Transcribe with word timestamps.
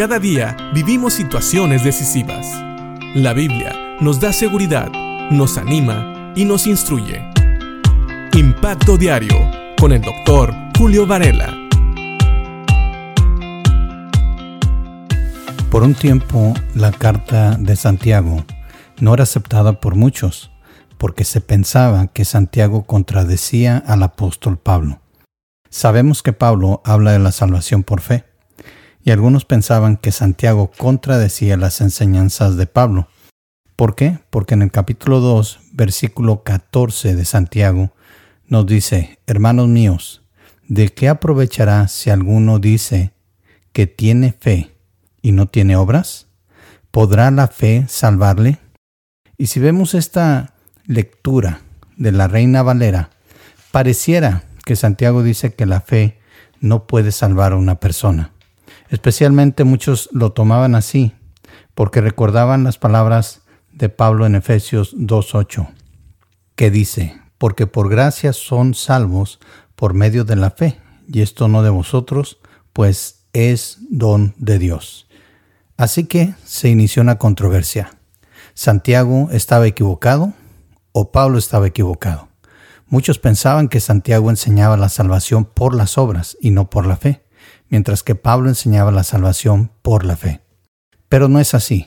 Cada 0.00 0.18
día 0.18 0.56
vivimos 0.72 1.12
situaciones 1.12 1.84
decisivas. 1.84 2.46
La 3.14 3.34
Biblia 3.34 3.98
nos 4.00 4.18
da 4.18 4.32
seguridad, 4.32 4.90
nos 5.30 5.58
anima 5.58 6.32
y 6.34 6.46
nos 6.46 6.66
instruye. 6.66 7.22
Impacto 8.32 8.96
Diario 8.96 9.36
con 9.78 9.92
el 9.92 10.00
doctor 10.00 10.54
Julio 10.78 11.06
Varela. 11.06 11.54
Por 15.70 15.82
un 15.82 15.92
tiempo, 15.92 16.54
la 16.74 16.92
carta 16.92 17.58
de 17.58 17.76
Santiago 17.76 18.42
no 19.00 19.12
era 19.12 19.24
aceptada 19.24 19.80
por 19.80 19.96
muchos, 19.96 20.50
porque 20.96 21.24
se 21.24 21.42
pensaba 21.42 22.06
que 22.06 22.24
Santiago 22.24 22.84
contradecía 22.84 23.76
al 23.76 24.02
apóstol 24.02 24.56
Pablo. 24.58 25.02
Sabemos 25.68 26.22
que 26.22 26.32
Pablo 26.32 26.80
habla 26.86 27.12
de 27.12 27.18
la 27.18 27.32
salvación 27.32 27.82
por 27.82 28.00
fe, 28.00 28.29
y 29.02 29.10
algunos 29.10 29.44
pensaban 29.44 29.96
que 29.96 30.12
Santiago 30.12 30.70
contradecía 30.76 31.56
las 31.56 31.80
enseñanzas 31.80 32.56
de 32.56 32.66
Pablo. 32.66 33.08
¿Por 33.76 33.94
qué? 33.94 34.18
Porque 34.30 34.54
en 34.54 34.62
el 34.62 34.70
capítulo 34.70 35.20
2, 35.20 35.60
versículo 35.72 36.42
14 36.42 37.14
de 37.14 37.24
Santiago, 37.24 37.92
nos 38.46 38.66
dice, 38.66 39.18
hermanos 39.26 39.68
míos, 39.68 40.22
¿de 40.68 40.90
qué 40.90 41.08
aprovechará 41.08 41.88
si 41.88 42.10
alguno 42.10 42.58
dice 42.58 43.12
que 43.72 43.86
tiene 43.86 44.32
fe 44.32 44.74
y 45.22 45.32
no 45.32 45.46
tiene 45.46 45.76
obras? 45.76 46.26
¿Podrá 46.90 47.30
la 47.30 47.46
fe 47.46 47.86
salvarle? 47.88 48.58
Y 49.38 49.46
si 49.46 49.60
vemos 49.60 49.94
esta 49.94 50.54
lectura 50.84 51.60
de 51.96 52.12
la 52.12 52.28
Reina 52.28 52.62
Valera, 52.62 53.10
pareciera 53.70 54.44
que 54.64 54.76
Santiago 54.76 55.22
dice 55.22 55.54
que 55.54 55.64
la 55.64 55.80
fe 55.80 56.18
no 56.60 56.86
puede 56.86 57.12
salvar 57.12 57.52
a 57.52 57.56
una 57.56 57.76
persona. 57.76 58.32
Especialmente 58.90 59.62
muchos 59.62 60.08
lo 60.12 60.32
tomaban 60.32 60.74
así, 60.74 61.14
porque 61.74 62.00
recordaban 62.00 62.64
las 62.64 62.76
palabras 62.76 63.42
de 63.72 63.88
Pablo 63.88 64.26
en 64.26 64.34
Efesios 64.34 64.96
2.8, 64.96 65.68
que 66.56 66.72
dice, 66.72 67.20
porque 67.38 67.68
por 67.68 67.88
gracia 67.88 68.32
son 68.32 68.74
salvos 68.74 69.38
por 69.76 69.94
medio 69.94 70.24
de 70.24 70.34
la 70.34 70.50
fe, 70.50 70.80
y 71.06 71.22
esto 71.22 71.46
no 71.46 71.62
de 71.62 71.70
vosotros, 71.70 72.38
pues 72.72 73.26
es 73.32 73.78
don 73.90 74.34
de 74.38 74.58
Dios. 74.58 75.06
Así 75.76 76.04
que 76.04 76.34
se 76.44 76.68
inició 76.68 77.00
una 77.00 77.16
controversia. 77.16 77.96
¿Santiago 78.54 79.28
estaba 79.30 79.68
equivocado 79.68 80.34
o 80.90 81.12
Pablo 81.12 81.38
estaba 81.38 81.68
equivocado? 81.68 82.28
Muchos 82.88 83.20
pensaban 83.20 83.68
que 83.68 83.78
Santiago 83.78 84.30
enseñaba 84.30 84.76
la 84.76 84.88
salvación 84.88 85.44
por 85.44 85.76
las 85.76 85.96
obras 85.96 86.36
y 86.40 86.50
no 86.50 86.68
por 86.68 86.86
la 86.86 86.96
fe 86.96 87.22
mientras 87.70 88.02
que 88.02 88.14
Pablo 88.14 88.48
enseñaba 88.48 88.92
la 88.92 89.04
salvación 89.04 89.70
por 89.80 90.04
la 90.04 90.16
fe. 90.16 90.42
Pero 91.08 91.28
no 91.28 91.40
es 91.40 91.54
así. 91.54 91.86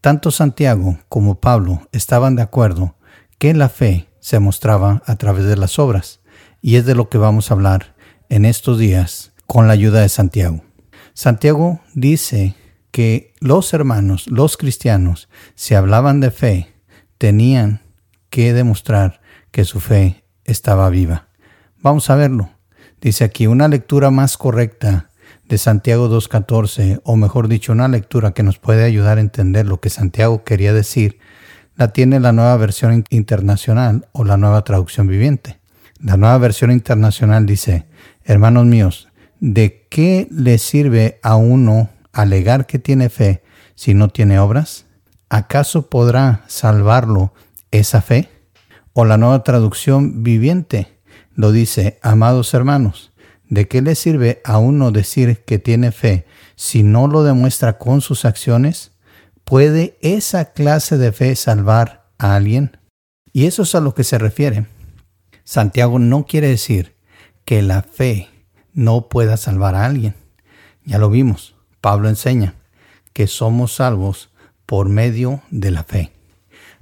Tanto 0.00 0.30
Santiago 0.30 0.98
como 1.08 1.40
Pablo 1.40 1.88
estaban 1.92 2.36
de 2.36 2.42
acuerdo 2.42 2.96
que 3.38 3.54
la 3.54 3.68
fe 3.68 4.08
se 4.20 4.38
mostraba 4.38 5.02
a 5.06 5.16
través 5.16 5.46
de 5.46 5.56
las 5.56 5.78
obras, 5.78 6.20
y 6.60 6.76
es 6.76 6.84
de 6.84 6.94
lo 6.94 7.08
que 7.08 7.18
vamos 7.18 7.50
a 7.50 7.54
hablar 7.54 7.94
en 8.28 8.44
estos 8.44 8.78
días 8.78 9.32
con 9.46 9.66
la 9.66 9.72
ayuda 9.72 10.00
de 10.00 10.08
Santiago. 10.08 10.62
Santiago 11.14 11.80
dice 11.94 12.54
que 12.90 13.34
los 13.40 13.72
hermanos, 13.72 14.26
los 14.28 14.56
cristianos, 14.56 15.28
si 15.54 15.74
hablaban 15.74 16.20
de 16.20 16.30
fe, 16.30 16.74
tenían 17.18 17.82
que 18.30 18.52
demostrar 18.52 19.20
que 19.50 19.64
su 19.64 19.80
fe 19.80 20.24
estaba 20.44 20.88
viva. 20.90 21.28
Vamos 21.82 22.10
a 22.10 22.16
verlo. 22.16 22.50
Dice 23.00 23.24
aquí 23.24 23.46
una 23.46 23.68
lectura 23.68 24.10
más 24.10 24.36
correcta 24.36 25.09
de 25.50 25.58
Santiago 25.58 26.08
2.14, 26.08 27.00
o 27.02 27.16
mejor 27.16 27.48
dicho, 27.48 27.72
una 27.72 27.88
lectura 27.88 28.30
que 28.30 28.44
nos 28.44 28.58
puede 28.58 28.84
ayudar 28.84 29.18
a 29.18 29.20
entender 29.20 29.66
lo 29.66 29.80
que 29.80 29.90
Santiago 29.90 30.44
quería 30.44 30.72
decir, 30.72 31.18
la 31.74 31.92
tiene 31.92 32.20
la 32.20 32.30
nueva 32.30 32.56
versión 32.56 33.04
internacional 33.10 34.06
o 34.12 34.22
la 34.22 34.36
nueva 34.36 34.62
traducción 34.62 35.08
viviente. 35.08 35.58
La 36.00 36.16
nueva 36.16 36.38
versión 36.38 36.70
internacional 36.70 37.46
dice, 37.46 37.86
hermanos 38.22 38.64
míos, 38.66 39.08
¿de 39.40 39.88
qué 39.90 40.28
le 40.30 40.56
sirve 40.58 41.18
a 41.20 41.34
uno 41.34 41.90
alegar 42.12 42.66
que 42.66 42.78
tiene 42.78 43.08
fe 43.08 43.42
si 43.74 43.92
no 43.92 44.08
tiene 44.08 44.38
obras? 44.38 44.86
¿Acaso 45.30 45.90
podrá 45.90 46.44
salvarlo 46.46 47.34
esa 47.72 48.02
fe? 48.02 48.28
O 48.92 49.04
la 49.04 49.16
nueva 49.16 49.42
traducción 49.42 50.22
viviente 50.22 51.00
lo 51.34 51.50
dice, 51.50 51.98
amados 52.02 52.54
hermanos, 52.54 53.09
¿De 53.50 53.66
qué 53.66 53.82
le 53.82 53.96
sirve 53.96 54.40
a 54.44 54.58
uno 54.58 54.92
decir 54.92 55.42
que 55.44 55.58
tiene 55.58 55.90
fe 55.90 56.24
si 56.54 56.84
no 56.84 57.08
lo 57.08 57.24
demuestra 57.24 57.78
con 57.78 58.00
sus 58.00 58.24
acciones? 58.24 58.92
¿Puede 59.42 59.98
esa 60.02 60.52
clase 60.52 60.96
de 60.98 61.10
fe 61.10 61.34
salvar 61.34 62.08
a 62.16 62.36
alguien? 62.36 62.78
Y 63.32 63.46
eso 63.46 63.64
es 63.64 63.74
a 63.74 63.80
lo 63.80 63.92
que 63.92 64.04
se 64.04 64.18
refiere. 64.18 64.66
Santiago 65.42 65.98
no 65.98 66.26
quiere 66.26 66.46
decir 66.46 66.94
que 67.44 67.60
la 67.60 67.82
fe 67.82 68.28
no 68.72 69.08
pueda 69.08 69.36
salvar 69.36 69.74
a 69.74 69.84
alguien. 69.84 70.14
Ya 70.84 70.98
lo 70.98 71.10
vimos. 71.10 71.56
Pablo 71.80 72.08
enseña 72.08 72.54
que 73.12 73.26
somos 73.26 73.74
salvos 73.74 74.30
por 74.64 74.88
medio 74.88 75.42
de 75.50 75.72
la 75.72 75.82
fe. 75.82 76.12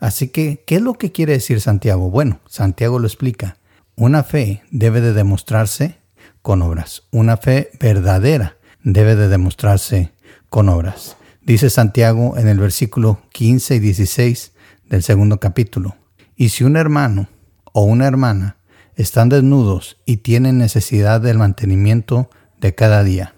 Así 0.00 0.28
que, 0.28 0.64
¿qué 0.66 0.76
es 0.76 0.82
lo 0.82 0.94
que 0.94 1.12
quiere 1.12 1.34
decir 1.34 1.60
Santiago? 1.60 2.10
Bueno, 2.10 2.40
Santiago 2.48 2.98
lo 2.98 3.06
explica. 3.06 3.56
Una 3.94 4.24
fe 4.24 4.64
debe 4.72 5.00
de 5.00 5.12
demostrarse 5.12 5.98
con 6.46 6.62
obras. 6.62 7.02
Una 7.10 7.38
fe 7.38 7.72
verdadera 7.80 8.56
debe 8.84 9.16
de 9.16 9.26
demostrarse 9.26 10.12
con 10.48 10.68
obras. 10.68 11.16
Dice 11.42 11.70
Santiago 11.70 12.38
en 12.38 12.46
el 12.46 12.60
versículo 12.60 13.20
15 13.32 13.74
y 13.74 13.78
16 13.80 14.52
del 14.88 15.02
segundo 15.02 15.40
capítulo. 15.40 15.96
Y 16.36 16.50
si 16.50 16.62
un 16.62 16.76
hermano 16.76 17.26
o 17.72 17.82
una 17.82 18.06
hermana 18.06 18.58
están 18.94 19.28
desnudos 19.28 19.96
y 20.06 20.18
tienen 20.18 20.56
necesidad 20.56 21.20
del 21.20 21.38
mantenimiento 21.38 22.30
de 22.60 22.76
cada 22.76 23.02
día, 23.02 23.34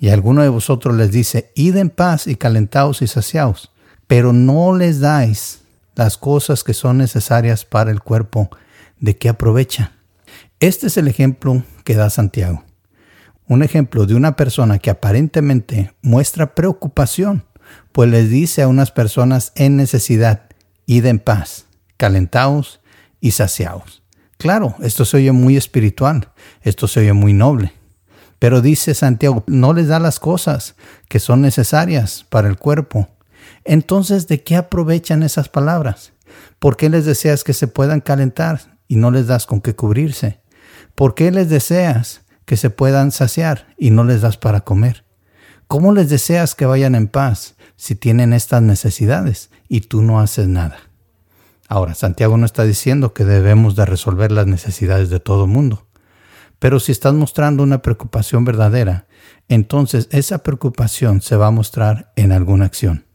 y 0.00 0.08
alguno 0.08 0.42
de 0.42 0.48
vosotros 0.48 0.96
les 0.96 1.12
dice, 1.12 1.52
id 1.54 1.76
en 1.76 1.88
paz 1.88 2.26
y 2.26 2.34
calentaos 2.34 3.00
y 3.00 3.06
saciaos, 3.06 3.70
pero 4.08 4.32
no 4.32 4.76
les 4.76 4.98
dais 4.98 5.60
las 5.94 6.18
cosas 6.18 6.64
que 6.64 6.74
son 6.74 6.98
necesarias 6.98 7.64
para 7.64 7.92
el 7.92 8.00
cuerpo, 8.00 8.50
¿de 8.98 9.16
qué 9.16 9.28
aprovecha? 9.28 9.92
Este 10.60 10.88
es 10.88 10.98
el 10.98 11.08
ejemplo 11.08 11.64
que 11.84 11.94
da 11.94 12.10
Santiago. 12.10 12.64
Un 13.46 13.62
ejemplo 13.62 14.04
de 14.04 14.14
una 14.14 14.36
persona 14.36 14.78
que 14.78 14.90
aparentemente 14.90 15.94
muestra 16.02 16.54
preocupación, 16.54 17.46
pues 17.92 18.10
les 18.10 18.28
dice 18.28 18.60
a 18.60 18.68
unas 18.68 18.90
personas 18.90 19.52
en 19.54 19.78
necesidad, 19.78 20.50
id 20.84 21.06
en 21.06 21.18
paz, 21.18 21.64
calentaos 21.96 22.82
y 23.22 23.30
saciaos. 23.30 24.02
Claro, 24.36 24.74
esto 24.82 25.06
se 25.06 25.16
oye 25.16 25.32
muy 25.32 25.56
espiritual, 25.56 26.28
esto 26.60 26.88
se 26.88 27.00
oye 27.00 27.14
muy 27.14 27.32
noble. 27.32 27.72
Pero 28.38 28.60
dice 28.60 28.92
Santiago, 28.92 29.44
no 29.46 29.72
les 29.72 29.88
da 29.88 29.98
las 29.98 30.20
cosas 30.20 30.74
que 31.08 31.20
son 31.20 31.40
necesarias 31.40 32.26
para 32.28 32.48
el 32.50 32.58
cuerpo. 32.58 33.08
Entonces, 33.64 34.28
¿de 34.28 34.42
qué 34.42 34.56
aprovechan 34.56 35.22
esas 35.22 35.48
palabras? 35.48 36.12
¿Por 36.58 36.76
qué 36.76 36.90
les 36.90 37.06
deseas 37.06 37.44
que 37.44 37.54
se 37.54 37.66
puedan 37.66 38.02
calentar 38.02 38.78
y 38.88 38.96
no 38.96 39.10
les 39.10 39.26
das 39.26 39.46
con 39.46 39.62
qué 39.62 39.74
cubrirse? 39.74 40.39
¿Por 41.00 41.14
qué 41.14 41.30
les 41.30 41.48
deseas 41.48 42.26
que 42.44 42.58
se 42.58 42.68
puedan 42.68 43.10
saciar 43.10 43.74
y 43.78 43.88
no 43.88 44.04
les 44.04 44.20
das 44.20 44.36
para 44.36 44.60
comer? 44.60 45.06
¿Cómo 45.66 45.94
les 45.94 46.10
deseas 46.10 46.54
que 46.54 46.66
vayan 46.66 46.94
en 46.94 47.08
paz 47.08 47.54
si 47.74 47.94
tienen 47.94 48.34
estas 48.34 48.60
necesidades 48.60 49.48
y 49.66 49.80
tú 49.80 50.02
no 50.02 50.20
haces 50.20 50.46
nada? 50.46 50.76
Ahora, 51.68 51.94
Santiago 51.94 52.36
no 52.36 52.44
está 52.44 52.64
diciendo 52.64 53.14
que 53.14 53.24
debemos 53.24 53.76
de 53.76 53.86
resolver 53.86 54.30
las 54.30 54.46
necesidades 54.46 55.08
de 55.08 55.20
todo 55.20 55.46
mundo. 55.46 55.86
Pero 56.58 56.78
si 56.80 56.92
estás 56.92 57.14
mostrando 57.14 57.62
una 57.62 57.80
preocupación 57.80 58.44
verdadera, 58.44 59.06
entonces 59.48 60.06
esa 60.10 60.42
preocupación 60.42 61.22
se 61.22 61.36
va 61.36 61.46
a 61.46 61.50
mostrar 61.50 62.12
en 62.14 62.30
alguna 62.30 62.66
acción. 62.66 63.06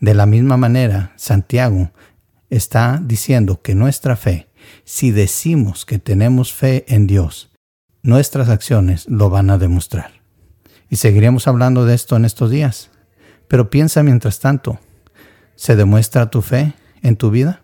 De 0.00 0.12
la 0.12 0.26
misma 0.26 0.58
manera, 0.58 1.14
Santiago 1.16 1.92
está 2.50 3.00
diciendo 3.02 3.62
que 3.62 3.74
nuestra 3.74 4.16
fe 4.16 4.45
si 4.84 5.10
decimos 5.10 5.84
que 5.84 5.98
tenemos 5.98 6.52
fe 6.52 6.84
en 6.88 7.06
Dios, 7.06 7.50
nuestras 8.02 8.48
acciones 8.48 9.06
lo 9.08 9.30
van 9.30 9.50
a 9.50 9.58
demostrar. 9.58 10.12
Y 10.88 10.96
seguiremos 10.96 11.48
hablando 11.48 11.84
de 11.84 11.94
esto 11.94 12.16
en 12.16 12.24
estos 12.24 12.50
días. 12.50 12.90
Pero 13.48 13.70
piensa 13.70 14.02
mientras 14.02 14.40
tanto, 14.40 14.78
¿se 15.56 15.76
demuestra 15.76 16.30
tu 16.30 16.42
fe 16.42 16.74
en 17.02 17.16
tu 17.16 17.30
vida? 17.30 17.62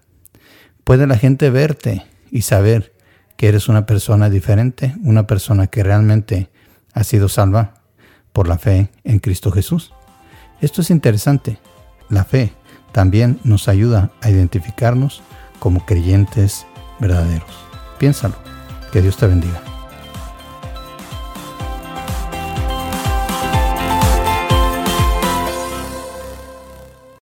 ¿Puede 0.84 1.06
la 1.06 1.16
gente 1.16 1.50
verte 1.50 2.04
y 2.30 2.42
saber 2.42 2.92
que 3.36 3.48
eres 3.48 3.68
una 3.68 3.86
persona 3.86 4.30
diferente, 4.30 4.96
una 5.04 5.26
persona 5.26 5.68
que 5.68 5.82
realmente 5.82 6.50
ha 6.92 7.04
sido 7.04 7.28
salva 7.28 7.74
por 8.32 8.48
la 8.48 8.58
fe 8.58 8.90
en 9.04 9.18
Cristo 9.18 9.50
Jesús? 9.52 9.92
Esto 10.60 10.80
es 10.80 10.90
interesante. 10.90 11.58
La 12.08 12.24
fe 12.24 12.52
también 12.92 13.38
nos 13.44 13.68
ayuda 13.68 14.10
a 14.20 14.30
identificarnos 14.30 15.22
como 15.58 15.86
creyentes 15.86 16.66
verdaderos. 17.02 17.50
Piénsalo. 17.98 18.34
Que 18.90 19.02
Dios 19.02 19.16
te 19.16 19.26
bendiga. 19.26 19.71